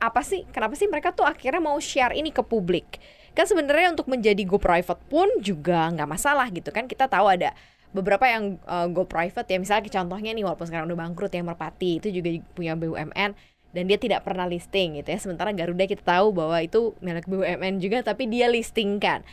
apa 0.00 0.24
sih? 0.24 0.48
Kenapa 0.48 0.80
sih 0.80 0.88
mereka 0.88 1.12
tuh 1.12 1.28
akhirnya 1.28 1.60
mau 1.60 1.76
share 1.76 2.16
ini 2.16 2.32
ke 2.32 2.40
publik? 2.40 2.96
Kan 3.36 3.44
sebenarnya 3.44 3.92
untuk 3.92 4.08
menjadi 4.08 4.40
go 4.48 4.56
private 4.56 5.04
pun 5.12 5.28
juga 5.44 5.92
nggak 5.92 6.08
masalah 6.08 6.48
gitu 6.48 6.72
kan. 6.72 6.88
Kita 6.88 7.04
tahu 7.04 7.28
ada 7.28 7.52
beberapa 7.92 8.24
yang 8.24 8.56
uh, 8.64 8.86
go 8.88 9.04
private 9.04 9.44
ya 9.44 9.58
misalnya 9.58 9.90
contohnya 9.90 10.30
nih 10.30 10.46
walaupun 10.46 10.66
sekarang 10.66 10.86
udah 10.86 10.98
bangkrut 11.04 11.32
yang 11.34 11.46
Merpati 11.46 11.98
itu 11.98 12.08
juga 12.14 12.38
punya 12.54 12.78
BUMN 12.78 13.30
dan 13.70 13.82
dia 13.86 13.98
tidak 13.98 14.22
pernah 14.22 14.46
listing 14.46 14.98
gitu 14.98 15.10
ya 15.10 15.18
sementara 15.18 15.50
Garuda 15.50 15.86
kita 15.90 16.02
tahu 16.02 16.30
bahwa 16.30 16.58
itu 16.62 16.94
milik 17.02 17.26
BUMN 17.26 17.82
juga 17.82 18.02
tapi 18.06 18.30
dia 18.30 18.46
listingkan 18.46 19.26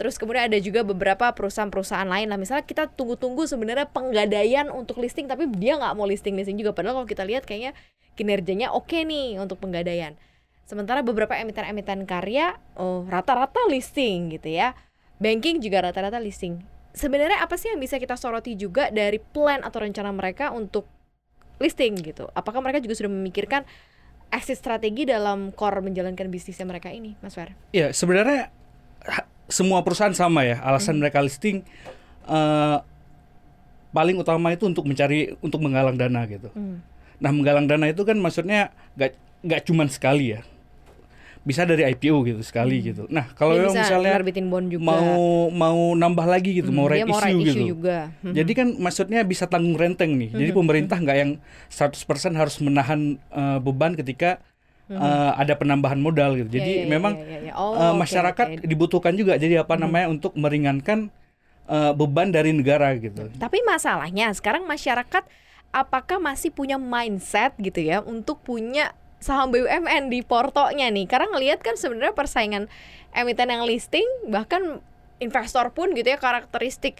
Terus 0.00 0.16
kemudian 0.16 0.48
ada 0.48 0.56
juga 0.56 0.80
beberapa 0.80 1.28
perusahaan-perusahaan 1.36 2.08
lain 2.08 2.32
lah. 2.32 2.40
Misalnya 2.40 2.64
kita 2.64 2.88
tunggu-tunggu 2.88 3.44
sebenarnya 3.44 3.84
penggadaian 3.84 4.72
untuk 4.72 4.96
listing, 4.96 5.28
tapi 5.28 5.44
dia 5.60 5.76
nggak 5.76 5.92
mau 5.92 6.08
listing-listing 6.08 6.56
juga. 6.56 6.72
Padahal 6.72 7.04
kalau 7.04 7.08
kita 7.12 7.28
lihat 7.28 7.44
kayaknya 7.44 7.76
kinerjanya 8.16 8.72
oke 8.72 8.88
okay 8.88 9.04
nih 9.04 9.36
untuk 9.36 9.60
penggadaian. 9.60 10.16
Sementara 10.64 11.04
beberapa 11.04 11.36
emiten-emiten 11.36 12.08
karya 12.08 12.56
oh 12.80 13.04
rata-rata 13.12 13.60
listing 13.68 14.32
gitu 14.32 14.48
ya. 14.48 14.72
Banking 15.20 15.60
juga 15.60 15.92
rata-rata 15.92 16.16
listing. 16.16 16.64
Sebenarnya 16.96 17.44
apa 17.44 17.60
sih 17.60 17.68
yang 17.68 17.76
bisa 17.76 18.00
kita 18.00 18.16
soroti 18.16 18.56
juga 18.56 18.88
dari 18.88 19.20
plan 19.20 19.60
atau 19.60 19.84
rencana 19.84 20.16
mereka 20.16 20.48
untuk 20.48 20.88
listing 21.60 21.92
gitu? 22.00 22.24
Apakah 22.32 22.64
mereka 22.64 22.80
juga 22.80 22.96
sudah 22.96 23.12
memikirkan 23.12 23.68
exit 24.32 24.56
strategi 24.56 25.04
dalam 25.04 25.52
core 25.52 25.84
menjalankan 25.84 26.32
bisnisnya 26.32 26.64
mereka 26.64 26.88
ini, 26.88 27.20
Mas 27.20 27.36
Fer? 27.36 27.52
Ya, 27.76 27.92
sebenarnya 27.92 28.48
semua 29.50 29.82
perusahaan 29.84 30.14
sama 30.14 30.46
ya 30.46 30.62
alasan 30.62 30.96
hmm. 30.96 31.00
mereka 31.02 31.18
listing 31.20 31.66
uh, 32.30 32.80
paling 33.90 34.16
utama 34.18 34.54
itu 34.54 34.64
untuk 34.66 34.86
mencari 34.86 35.34
untuk 35.42 35.58
menggalang 35.58 35.98
dana 35.98 36.22
gitu. 36.30 36.48
Hmm. 36.54 36.78
Nah 37.18 37.30
menggalang 37.34 37.66
dana 37.66 37.90
itu 37.90 38.06
kan 38.06 38.16
maksudnya 38.16 38.70
gak 38.94 39.18
gak 39.42 39.66
cuman 39.66 39.90
sekali 39.90 40.38
ya 40.38 40.40
bisa 41.40 41.64
dari 41.64 41.88
IPO 41.96 42.16
gitu 42.28 42.40
sekali 42.44 42.78
hmm. 42.78 42.86
gitu. 42.92 43.02
Nah 43.08 43.32
kalau 43.32 43.56
yang 43.56 43.72
misalnya 43.72 44.20
bond 44.20 44.66
juga. 44.68 44.84
mau 44.84 45.48
mau 45.48 45.96
nambah 45.96 46.26
lagi 46.28 46.60
gitu, 46.60 46.68
hmm, 46.68 46.76
mau 46.76 46.84
right 46.84 47.08
issue, 47.08 47.16
right 47.16 47.40
issue 47.40 47.48
gitu. 47.48 47.62
Juga. 47.76 48.12
Hmm. 48.20 48.34
Jadi 48.36 48.52
kan 48.52 48.68
maksudnya 48.76 49.20
bisa 49.24 49.48
tanggung 49.48 49.74
renteng 49.80 50.20
nih. 50.20 50.36
Hmm. 50.36 50.38
Jadi 50.44 50.50
pemerintah 50.52 50.96
nggak 51.00 51.16
yang 51.16 51.30
100% 51.72 52.36
harus 52.36 52.60
menahan 52.60 53.16
uh, 53.32 53.56
beban 53.56 53.96
ketika 53.96 54.44
uh, 54.90 55.32
ada 55.38 55.54
penambahan 55.54 56.00
modal 56.00 56.34
gitu. 56.34 56.58
Jadi 56.58 56.70
yeah, 56.70 56.82
yeah, 56.86 56.90
memang 56.90 57.12
yeah, 57.18 57.30
yeah, 57.30 57.40
yeah. 57.50 57.54
Oh, 57.54 57.74
uh, 57.74 57.94
masyarakat 57.94 58.46
okay. 58.58 58.66
dibutuhkan 58.66 59.14
juga. 59.14 59.38
Jadi 59.38 59.60
apa 59.60 59.78
hmm. 59.78 59.82
namanya 59.86 60.06
untuk 60.10 60.32
meringankan 60.34 61.12
uh, 61.70 61.92
beban 61.94 62.34
dari 62.34 62.50
negara 62.50 62.94
gitu. 62.98 63.30
Tapi 63.38 63.62
masalahnya 63.62 64.34
sekarang 64.34 64.66
masyarakat 64.66 65.22
apakah 65.70 66.18
masih 66.18 66.50
punya 66.50 66.74
mindset 66.76 67.54
gitu 67.62 67.78
ya 67.78 68.02
untuk 68.02 68.42
punya 68.42 68.90
saham 69.22 69.54
BUMN 69.54 70.10
di 70.10 70.26
portonya 70.26 70.90
nih? 70.90 71.06
Karena 71.06 71.30
ngelihat 71.30 71.62
kan 71.62 71.78
sebenarnya 71.78 72.16
persaingan 72.16 72.66
emiten 73.14 73.50
yang 73.50 73.62
listing 73.62 74.06
bahkan 74.26 74.82
investor 75.20 75.70
pun 75.70 75.92
gitu 75.94 76.10
ya 76.10 76.18
karakteristik 76.18 76.98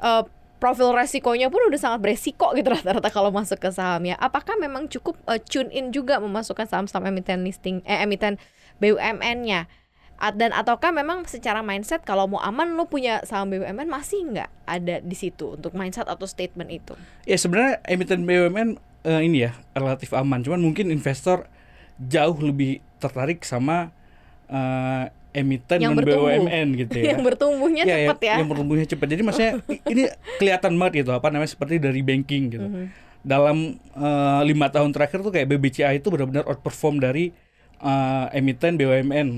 uh, 0.00 0.26
profil 0.58 0.90
resikonya 0.94 1.48
pun 1.48 1.62
udah 1.70 1.78
sangat 1.78 2.02
beresiko 2.02 2.50
gitu 2.54 2.68
rata-rata 2.74 3.08
kalau 3.10 3.30
masuk 3.30 3.58
ke 3.58 3.70
saham 3.70 4.04
ya. 4.06 4.18
Apakah 4.18 4.58
memang 4.58 4.90
cukup 4.90 5.18
uh, 5.24 5.38
tune 5.38 5.70
in 5.70 5.94
juga 5.94 6.18
memasukkan 6.18 6.66
saham-saham 6.66 7.08
emiten 7.10 7.46
listing 7.46 7.80
eh 7.86 8.02
emiten 8.02 8.36
BUMN-nya? 8.82 9.70
Dan 10.34 10.50
ataukah 10.50 10.90
memang 10.90 11.22
secara 11.30 11.62
mindset 11.62 12.02
kalau 12.02 12.26
mau 12.26 12.42
aman 12.42 12.74
lo 12.74 12.90
punya 12.90 13.22
saham 13.22 13.54
BUMN 13.54 13.86
masih 13.86 14.26
nggak 14.34 14.50
ada 14.66 14.98
di 14.98 15.14
situ 15.14 15.54
untuk 15.54 15.78
mindset 15.78 16.10
atau 16.10 16.26
statement 16.26 16.74
itu? 16.74 16.98
Ya 17.22 17.38
sebenarnya 17.38 17.78
emiten 17.86 18.26
BUMN 18.26 18.82
uh, 19.06 19.22
ini 19.22 19.46
ya 19.46 19.54
relatif 19.78 20.10
aman, 20.10 20.42
cuman 20.42 20.58
mungkin 20.58 20.90
investor 20.90 21.46
jauh 22.02 22.34
lebih 22.34 22.82
tertarik 22.98 23.46
sama 23.46 23.94
uh, 24.50 25.06
emiten 25.32 25.78
yang 25.78 25.94
BUMN 25.94 26.68
gitu 26.86 26.96
ya. 26.98 27.04
yang 27.14 27.22
bertumbuhnya 27.22 27.82
ya, 27.84 27.96
cepat 28.08 28.18
ya. 28.24 28.34
Yang 28.40 28.48
bertumbuhnya 28.48 28.86
cepat. 28.88 29.06
Jadi 29.12 29.22
maksudnya 29.22 29.52
ini 29.92 30.02
kelihatan 30.40 30.72
banget 30.80 30.92
gitu 31.04 31.10
apa 31.12 31.28
namanya 31.28 31.50
seperti 31.50 31.76
dari 31.80 32.00
banking 32.00 32.42
gitu. 32.52 32.66
Mm 32.66 32.74
-hmm. 32.74 32.86
Dalam 33.26 33.56
uh, 33.98 34.40
lima 34.46 34.72
tahun 34.72 34.94
terakhir 34.94 35.20
tuh 35.20 35.32
kayak 35.34 35.46
BBCA 35.50 35.90
itu 35.92 36.08
benar-benar 36.08 36.48
outperform 36.48 37.02
dari 37.02 37.34
uh, 37.82 38.32
emiten 38.32 38.78
BUMN. 38.78 39.28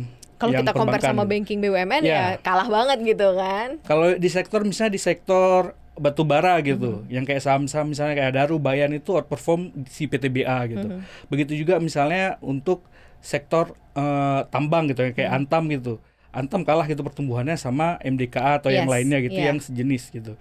Kalau 0.41 0.57
kita 0.57 0.73
compare 0.73 1.05
sama 1.05 1.29
banking 1.29 1.61
BUMN 1.61 2.01
ya. 2.01 2.09
ya 2.09 2.25
kalah 2.41 2.69
banget 2.71 2.99
gitu 3.05 3.37
kan. 3.37 3.77
Kalau 3.85 4.17
di 4.17 4.29
sektor 4.33 4.65
misalnya 4.65 4.97
di 4.97 5.03
sektor 5.03 5.77
batu 6.01 6.25
bara 6.25 6.57
gitu, 6.65 6.97
mm 6.97 7.01
-hmm. 7.05 7.13
yang 7.13 7.25
kayak 7.29 7.45
saham-saham 7.45 7.93
misalnya 7.93 8.17
kayak 8.17 8.33
Daru, 8.33 8.57
Bayan 8.57 8.97
itu 8.97 9.13
outperform 9.13 9.85
si 9.85 10.09
PTBA 10.09 10.73
gitu. 10.73 10.87
Mm 10.87 10.97
-hmm. 11.03 11.29
Begitu 11.29 11.53
juga 11.61 11.77
misalnya 11.77 12.41
untuk 12.41 12.89
sektor 13.21 13.77
uh, 13.95 14.49
tambang 14.49 14.89
gitu 14.91 15.05
ya 15.07 15.13
kayak 15.13 15.31
hmm. 15.31 15.39
Antam 15.45 15.63
gitu. 15.71 15.95
Antam 16.31 16.63
kalah 16.63 16.87
gitu 16.87 17.03
pertumbuhannya 17.03 17.59
sama 17.59 17.99
MDKA 18.03 18.63
atau 18.63 18.71
yes, 18.71 18.83
yang 18.83 18.89
lainnya 18.89 19.19
gitu 19.23 19.39
yeah. 19.39 19.49
yang 19.53 19.59
sejenis 19.59 20.15
gitu. 20.15 20.39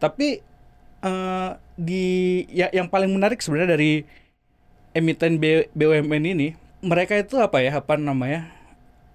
Tapi 0.00 0.40
uh, 1.04 1.58
di 1.76 2.42
ya 2.48 2.72
yang 2.72 2.88
paling 2.88 3.12
menarik 3.12 3.38
sebenarnya 3.44 3.76
dari 3.76 4.08
emiten 4.92 5.40
B, 5.40 5.68
BUMN 5.72 6.24
ini 6.36 6.48
mereka 6.82 7.16
itu 7.16 7.38
apa 7.38 7.60
ya 7.60 7.78
apa 7.78 7.94
namanya? 7.96 8.50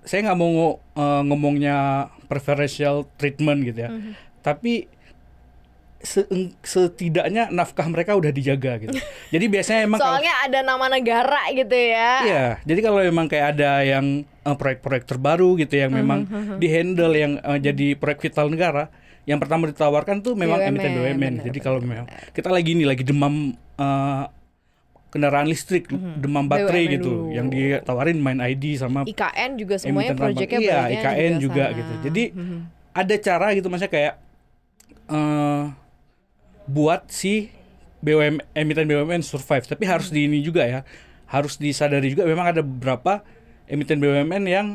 Saya 0.07 0.31
nggak 0.31 0.39
mau 0.39 0.79
uh, 0.95 1.21
ngomongnya 1.27 2.07
preferential 2.31 3.09
treatment 3.19 3.67
gitu 3.67 3.79
ya. 3.83 3.91
Mm 3.91 3.99
-hmm. 3.99 4.13
Tapi 4.39 4.73
setidaknya 6.61 7.49
nafkah 7.49 7.89
mereka 7.89 8.13
udah 8.13 8.29
dijaga 8.29 8.77
gitu. 8.77 8.93
Jadi 9.33 9.45
biasanya 9.49 9.81
emang 9.89 9.99
soalnya 9.99 10.33
kalau, 10.33 10.45
ada 10.45 10.59
nama 10.61 10.85
negara 10.93 11.41
gitu 11.51 11.73
ya. 11.73 12.11
Iya, 12.23 12.45
jadi 12.63 12.79
kalau 12.85 12.99
memang 13.01 13.25
kayak 13.25 13.57
ada 13.57 13.71
yang 13.81 14.23
uh, 14.45 14.55
proyek-proyek 14.55 15.03
terbaru 15.09 15.57
gitu 15.57 15.75
yang 15.75 15.91
memang 15.91 16.29
uh-huh. 16.29 16.57
dihandle 16.61 17.13
yang 17.17 17.41
uh, 17.41 17.57
jadi 17.57 17.97
proyek 17.97 18.29
vital 18.29 18.47
negara, 18.53 18.93
yang 19.25 19.41
pertama 19.41 19.67
ditawarkan 19.67 20.21
tuh 20.21 20.37
memang 20.37 20.61
BUMN, 20.61 20.69
emiten 20.69 20.91
BUMN. 20.95 21.17
Bener, 21.17 21.45
jadi 21.51 21.59
kalau 21.59 21.79
memang 21.81 22.07
kita 22.31 22.49
lagi 22.53 22.69
ini 22.77 22.85
lagi 22.85 23.03
demam 23.03 23.57
uh, 23.81 24.23
kendaraan 25.09 25.49
listrik, 25.49 25.89
uh-huh. 25.89 26.21
demam 26.21 26.45
baterai 26.45 26.87
BUMN 26.87 26.95
gitu, 27.01 27.11
dulu. 27.11 27.33
yang 27.33 27.47
ditawarin 27.49 28.17
main 28.21 28.39
ID 28.39 28.77
sama 28.77 29.01
IKN 29.03 29.57
juga 29.57 29.75
semuanya 29.81 30.13
proyeknya 30.13 30.59
Iya, 30.61 30.79
IKN 30.93 31.33
juga, 31.41 31.73
juga 31.73 31.77
gitu. 31.83 31.93
Jadi 32.05 32.23
uh-huh. 32.37 32.61
ada 32.93 33.15
cara 33.17 33.47
gitu 33.57 33.67
maksudnya 33.67 33.91
kayak 33.91 34.13
uh, 35.11 35.86
buat 36.67 37.09
si 37.09 37.49
BUMN 38.03 38.53
emiten 38.53 38.85
BUMN 38.85 39.23
survive. 39.25 39.65
Tapi 39.65 39.83
harus 39.87 40.13
di 40.13 40.27
ini 40.27 40.43
juga 40.43 40.67
ya, 40.67 40.81
harus 41.31 41.57
disadari 41.57 42.13
juga 42.13 42.27
memang 42.27 42.53
ada 42.53 42.61
beberapa 42.61 43.23
emiten 43.65 43.97
BUMN 43.97 44.43
yang 44.45 44.67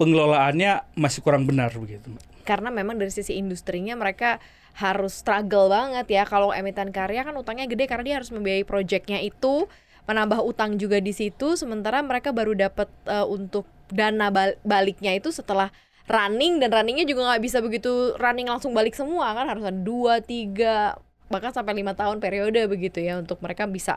pengelolaannya 0.00 0.98
masih 0.98 1.22
kurang 1.22 1.46
benar 1.46 1.70
begitu. 1.76 2.10
Karena 2.44 2.68
memang 2.68 2.98
dari 2.98 3.14
sisi 3.14 3.38
industrinya 3.38 3.94
mereka 3.94 4.42
harus 4.74 5.14
struggle 5.14 5.70
banget 5.70 6.06
ya. 6.10 6.22
Kalau 6.26 6.50
emiten 6.50 6.90
karya 6.90 7.22
kan 7.22 7.32
utangnya 7.38 7.70
gede 7.70 7.86
karena 7.86 8.04
dia 8.04 8.16
harus 8.18 8.34
membiayai 8.34 8.66
proyeknya 8.66 9.22
itu, 9.22 9.70
menambah 10.04 10.42
utang 10.42 10.76
juga 10.76 10.98
di 10.98 11.14
situ. 11.14 11.54
Sementara 11.54 12.02
mereka 12.02 12.34
baru 12.34 12.52
dapat 12.52 12.90
uh, 13.06 13.24
untuk 13.24 13.64
dana 13.88 14.28
baliknya 14.66 15.14
itu 15.14 15.30
setelah 15.30 15.70
running 16.04 16.60
dan 16.60 16.68
runningnya 16.68 17.08
juga 17.08 17.32
nggak 17.32 17.42
bisa 17.42 17.58
begitu 17.64 18.12
running 18.20 18.48
langsung 18.48 18.76
balik 18.76 18.92
semua 18.92 19.32
kan 19.32 19.48
harus 19.48 19.64
ada 19.64 19.76
dua 19.76 20.20
tiga 20.20 21.00
bahkan 21.32 21.50
sampai 21.50 21.72
lima 21.72 21.96
tahun 21.96 22.20
periode 22.20 22.68
begitu 22.68 23.00
ya 23.00 23.16
untuk 23.16 23.40
mereka 23.40 23.64
bisa 23.64 23.96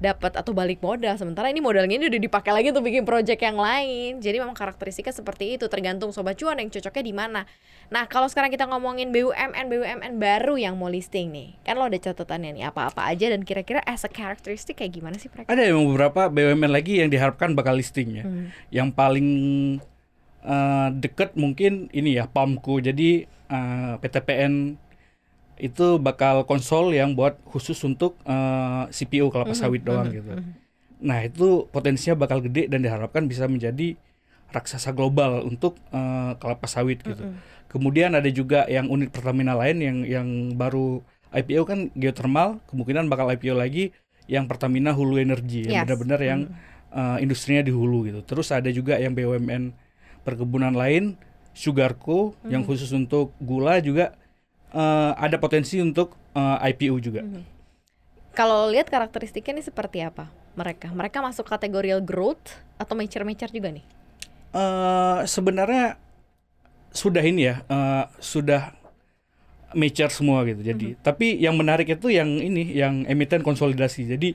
dapat 0.00 0.32
atau 0.32 0.56
balik 0.56 0.80
modal. 0.80 1.12
Sementara 1.20 1.52
ini 1.52 1.60
modalnya 1.60 2.00
ini 2.00 2.08
udah 2.08 2.20
dipakai 2.24 2.56
lagi 2.56 2.72
untuk 2.72 2.88
bikin 2.88 3.04
project 3.04 3.36
yang 3.44 3.60
lain. 3.60 4.18
Jadi 4.18 4.40
memang 4.40 4.56
karakteristiknya 4.56 5.12
seperti 5.12 5.60
itu 5.60 5.68
tergantung 5.68 6.08
sobat 6.10 6.40
cuan 6.40 6.56
yang 6.56 6.72
cocoknya 6.72 7.04
di 7.04 7.14
mana. 7.14 7.44
Nah 7.92 8.08
kalau 8.08 8.26
sekarang 8.26 8.48
kita 8.48 8.64
ngomongin 8.64 9.12
BUMN 9.12 9.68
BUMN 9.68 10.12
baru 10.16 10.56
yang 10.56 10.80
mau 10.80 10.88
listing 10.88 11.28
nih. 11.30 11.60
Kan 11.62 11.76
lo 11.76 11.84
ada 11.84 12.00
catatannya 12.00 12.56
nih 12.56 12.64
apa-apa 12.72 13.12
aja 13.12 13.28
dan 13.28 13.44
kira-kira 13.44 13.84
as 13.84 14.08
a 14.08 14.10
karakteristik 14.10 14.80
kayak 14.80 14.96
gimana 14.96 15.20
sih 15.20 15.28
mereka? 15.28 15.52
Ada 15.52 15.68
yang 15.68 15.84
beberapa 15.84 16.32
BUMN 16.32 16.72
lagi 16.72 17.04
yang 17.04 17.12
diharapkan 17.12 17.52
bakal 17.52 17.76
listing 17.76 18.16
ya 18.16 18.24
hmm. 18.24 18.72
yang 18.72 18.88
paling 18.88 19.28
uh, 20.44 20.88
deket 20.94 21.36
mungkin 21.36 21.88
ini 21.92 22.16
ya 22.16 22.28
PAMku 22.28 22.80
jadi 22.80 23.26
uh, 23.50 23.56
eh, 23.56 23.94
PTPN 24.00 24.78
itu 25.60 26.00
bakal 26.00 26.48
konsol 26.48 26.96
yang 26.96 27.12
buat 27.12 27.36
khusus 27.44 27.76
untuk 27.84 28.16
uh, 28.24 28.88
eh, 28.88 28.96
CPU 28.96 29.28
kelapa 29.28 29.52
mhm, 29.52 29.60
sawit 29.60 29.82
doang 29.84 30.08
mhm, 30.08 30.16
gitu. 30.16 30.32
Mhm. 30.32 30.50
Nah 31.04 31.18
itu 31.24 31.68
potensinya 31.68 32.16
bakal 32.16 32.40
gede 32.40 32.68
dan 32.72 32.80
diharapkan 32.80 33.28
bisa 33.28 33.44
menjadi 33.44 33.96
raksasa 34.50 34.90
global 34.96 35.44
untuk 35.46 35.78
uh, 35.92 36.34
kelapa 36.40 36.66
sawit 36.66 37.04
gitu. 37.04 37.22
Kemudian 37.70 38.18
ada 38.18 38.26
juga 38.34 38.66
yang 38.66 38.90
unit 38.90 39.14
Pertamina 39.14 39.54
lain 39.54 39.78
yang 39.78 39.98
yang 40.02 40.28
baru 40.58 41.06
IPO 41.30 41.62
kan 41.62 41.80
geothermal, 41.94 42.58
kemungkinan 42.66 43.06
bakal 43.06 43.30
IPO 43.30 43.54
lagi 43.54 43.94
yang 44.26 44.50
Pertamina 44.50 44.90
Hulu 44.90 45.22
Energi 45.22 45.70
yang 45.70 45.86
benar-benar 45.86 46.18
yang 46.18 46.40
uh, 46.90 47.16
industrinya 47.22 47.62
di 47.62 47.70
hulu 47.70 48.10
gitu. 48.10 48.20
Terus 48.26 48.50
ada 48.50 48.66
juga 48.74 48.98
yang 48.98 49.14
BUMN 49.14 49.70
perkebunan 50.22 50.74
lain 50.74 51.16
Sugarco 51.50 52.32
hmm. 52.40 52.50
yang 52.50 52.62
khusus 52.62 52.90
untuk 52.94 53.34
gula 53.42 53.82
juga 53.82 54.14
uh, 54.72 55.12
ada 55.18 55.36
potensi 55.36 55.82
untuk 55.82 56.14
uh, 56.34 56.62
eh, 56.62 56.70
IPO 56.74 56.96
juga. 57.02 57.22
Hmm. 57.26 57.42
Kalau 58.30 58.70
lihat 58.70 58.86
karakteristiknya 58.86 59.58
ini 59.58 59.64
seperti 59.66 60.00
apa 60.06 60.30
mereka? 60.54 60.88
Mereka 60.94 61.18
masuk 61.18 61.50
kategori 61.50 61.98
growth 62.06 62.54
atau 62.78 62.94
mature-mature 62.94 63.50
juga 63.50 63.74
nih? 63.74 63.84
Uh, 64.50 65.26
sebenarnya 65.26 65.98
sudah 66.90 67.22
ini 67.22 67.50
ya, 67.50 67.62
uh, 67.66 68.06
sudah 68.22 68.74
mature 69.74 70.10
semua 70.10 70.42
gitu. 70.46 70.62
Jadi 70.62 70.98
tapi 70.98 71.38
yang 71.38 71.54
menarik 71.54 71.86
itu 71.86 72.10
yang 72.10 72.26
ini 72.26 72.74
yang 72.74 73.06
emiten 73.06 73.42
konsolidasi. 73.42 74.06
Jadi 74.06 74.34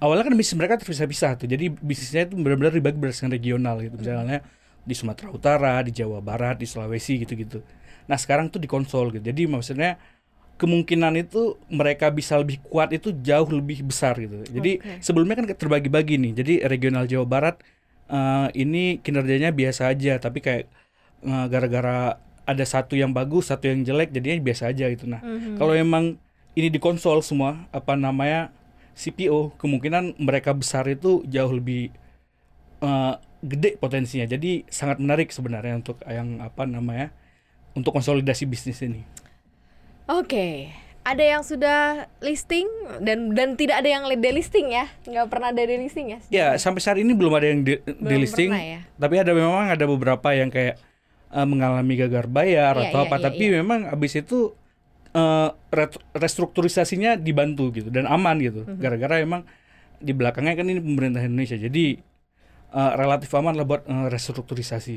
awalnya 0.00 0.28
kan 0.28 0.34
bisnis 0.36 0.56
mereka 0.56 0.80
terpisah-pisah 0.80 1.40
tuh. 1.40 1.48
Jadi 1.48 1.68
bisnisnya 1.68 2.28
itu 2.28 2.36
benar-benar 2.40 2.72
dibagi 2.72 2.96
berdasarkan 2.96 3.32
regional 3.32 3.80
gitu. 3.84 3.96
Misalnya 4.00 4.40
di 4.84 4.94
Sumatera 4.96 5.28
Utara, 5.30 5.74
di 5.84 5.92
Jawa 5.92 6.18
Barat, 6.24 6.60
di 6.60 6.66
Sulawesi 6.66 7.20
gitu-gitu. 7.20 7.60
Nah, 8.08 8.18
sekarang 8.18 8.50
tuh 8.50 8.58
dikonsol 8.58 9.14
gitu. 9.14 9.24
Jadi 9.30 9.46
maksudnya 9.46 10.00
kemungkinan 10.60 11.16
itu 11.16 11.56
mereka 11.72 12.12
bisa 12.12 12.36
lebih 12.36 12.60
kuat 12.60 12.92
itu 12.92 13.16
jauh 13.24 13.48
lebih 13.48 13.80
besar 13.86 14.20
gitu. 14.20 14.44
Jadi 14.44 14.82
Oke. 14.82 15.00
sebelumnya 15.00 15.40
kan 15.40 15.46
terbagi-bagi 15.48 16.20
nih. 16.20 16.32
Jadi 16.36 16.54
regional 16.68 17.08
Jawa 17.08 17.24
Barat 17.24 17.56
eh, 18.12 18.48
ini 18.60 19.00
kinerjanya 19.00 19.56
biasa 19.56 19.88
aja, 19.88 20.20
tapi 20.20 20.44
kayak 20.44 20.68
eh, 21.24 21.46
gara-gara 21.48 22.20
ada 22.44 22.64
satu 22.66 22.98
yang 22.98 23.14
bagus, 23.14 23.48
satu 23.48 23.70
yang 23.70 23.86
jelek, 23.86 24.10
jadinya 24.10 24.36
biasa 24.42 24.74
aja 24.74 24.90
gitu. 24.90 25.06
Nah, 25.06 25.22
kalau 25.54 25.70
emang 25.70 26.18
ini 26.58 26.66
dikonsol 26.66 27.22
semua, 27.22 27.64
apa 27.70 27.94
namanya 27.94 28.50
CPO, 28.98 29.54
kemungkinan 29.54 30.18
mereka 30.18 30.50
besar 30.50 30.84
itu 30.90 31.22
jauh 31.30 31.52
lebih 31.54 31.94
eh, 32.82 33.14
gede 33.40 33.76
potensinya. 33.80 34.28
Jadi 34.28 34.68
sangat 34.68 35.00
menarik 35.00 35.32
sebenarnya 35.32 35.80
untuk 35.80 36.00
yang 36.04 36.40
apa 36.44 36.68
namanya 36.68 37.12
untuk 37.72 37.96
konsolidasi 37.96 38.44
bisnis 38.44 38.84
ini. 38.84 39.04
Oke, 40.10 40.74
ada 41.06 41.22
yang 41.22 41.40
sudah 41.46 42.10
listing 42.20 42.66
dan 43.00 43.32
dan 43.32 43.54
tidak 43.54 43.80
ada 43.80 43.88
yang 43.88 44.04
delisting 44.18 44.74
ya? 44.74 44.90
Nggak 45.06 45.26
pernah 45.30 45.54
ada 45.54 45.62
delisting 45.62 46.06
ya? 46.12 46.18
Ya 46.28 46.46
sampai 46.58 46.82
saat 46.82 46.98
ini 46.98 47.14
belum 47.14 47.32
ada 47.32 47.46
yang 47.48 47.62
di, 47.62 47.78
delisting, 48.02 48.50
pernah 48.50 48.66
ya? 48.66 48.80
tapi 48.98 49.14
ada 49.22 49.32
memang 49.32 49.70
ada 49.70 49.84
beberapa 49.86 50.34
yang 50.34 50.50
kayak 50.50 50.76
eh, 51.30 51.46
mengalami 51.46 51.94
gagal 51.94 52.26
bayar 52.26 52.74
Iya, 52.76 52.90
atau 52.90 53.00
iya, 53.00 53.06
apa. 53.08 53.16
iya, 53.16 53.24
tapi 53.30 53.44
iya. 53.48 53.54
memang 53.62 53.86
abis 53.86 54.18
itu 54.18 54.52
ret- 55.74 56.02
restrukturisasinya 56.14 57.18
dibantu 57.18 57.70
gitu 57.74 57.90
dan 57.90 58.06
aman 58.06 58.38
gitu. 58.38 58.62
Mhm. 58.66 58.78
Gara-gara 58.78 59.18
emang 59.22 59.42
di 60.00 60.12
belakangnya 60.16 60.54
kan 60.56 60.66
ini 60.70 60.80
pemerintah 60.80 61.20
Indonesia, 61.20 61.58
jadi 61.60 62.00
eh, 62.74 62.92
relatif 62.96 63.30
aman 63.34 63.54
lah 63.54 63.66
buat 63.66 63.82
eh, 63.86 64.06
restrukturisasi. 64.10 64.96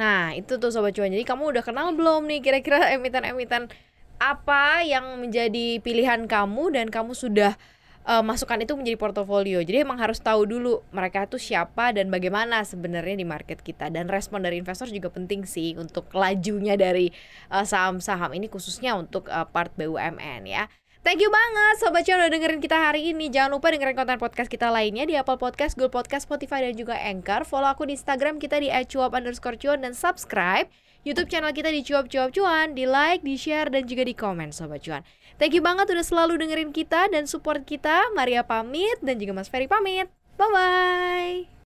Nah, 0.00 0.32
itu 0.32 0.56
tuh 0.56 0.72
Sobat 0.72 0.96
Cuan. 0.96 1.12
Jadi 1.12 1.28
kamu 1.28 1.52
udah 1.52 1.62
kenal 1.66 1.92
belum 1.92 2.24
nih 2.24 2.40
kira-kira 2.40 2.88
emiten-emiten 2.96 3.68
apa 4.20 4.84
yang 4.84 5.16
menjadi 5.16 5.80
pilihan 5.80 6.28
kamu 6.28 6.76
dan 6.76 6.86
kamu 6.88 7.12
sudah 7.16 7.56
eh, 8.08 8.22
masukkan 8.24 8.60
itu 8.62 8.72
menjadi 8.72 8.96
portofolio. 8.96 9.60
Jadi 9.60 9.84
emang 9.84 10.00
harus 10.00 10.18
tahu 10.22 10.48
dulu 10.48 10.80
mereka 10.90 11.28
itu 11.28 11.36
siapa 11.36 11.92
dan 11.92 12.08
bagaimana 12.08 12.64
sebenarnya 12.64 13.20
di 13.20 13.26
market 13.28 13.60
kita. 13.60 13.92
Dan 13.92 14.08
respon 14.08 14.40
dari 14.40 14.56
investor 14.56 14.88
juga 14.88 15.12
penting 15.12 15.44
sih 15.44 15.76
untuk 15.76 16.08
lajunya 16.16 16.80
dari 16.80 17.12
saham-saham 17.50 18.32
ini 18.32 18.48
khususnya 18.48 18.96
untuk 18.96 19.28
eh, 19.28 19.46
part 19.52 19.74
BUMN 19.76 20.48
ya. 20.48 20.64
Thank 21.00 21.24
you 21.24 21.32
banget 21.32 21.80
Sobat 21.80 22.04
Cuan 22.04 22.20
udah 22.20 22.28
dengerin 22.28 22.60
kita 22.60 22.76
hari 22.76 23.16
ini. 23.16 23.32
Jangan 23.32 23.56
lupa 23.56 23.72
dengerin 23.72 23.96
konten 23.96 24.20
podcast 24.20 24.52
kita 24.52 24.68
lainnya 24.68 25.08
Di 25.08 25.16
Apple 25.16 25.40
Podcast, 25.40 25.72
Google 25.72 25.88
Podcast, 25.88 26.28
Spotify, 26.28 26.68
dan 26.68 26.76
juga 26.76 26.92
Anchor. 26.92 27.48
Follow 27.48 27.72
aku 27.72 27.88
di 27.88 27.96
Instagram 27.96 28.36
kita 28.36 28.60
di 28.60 28.68
@cuap 28.68 29.16
underscore 29.16 29.56
cuan 29.56 29.80
Dan 29.80 29.96
subscribe 29.96 30.68
YouTube 31.00 31.32
channel 31.32 31.56
kita 31.56 31.72
di 31.72 31.80
cuap 31.80 32.04
cuap 32.12 32.36
cuan 32.36 32.76
Di 32.76 32.84
like, 32.84 33.24
di 33.24 33.40
share, 33.40 33.72
dan 33.72 33.88
juga 33.88 34.04
di 34.04 34.12
komen 34.12 34.52
Sobat 34.52 34.84
Cuan. 34.84 35.00
Thank 35.40 35.56
you 35.56 35.64
banget 35.64 35.88
udah 35.88 36.04
selalu 36.04 36.36
dengerin 36.36 36.68
kita 36.68 37.08
dan 37.08 37.24
support 37.24 37.64
kita. 37.64 38.12
Maria 38.12 38.44
pamit 38.44 39.00
dan 39.00 39.16
juga 39.16 39.32
Mas 39.32 39.48
Ferry 39.48 39.64
pamit. 39.64 40.12
Bye-bye 40.36 41.56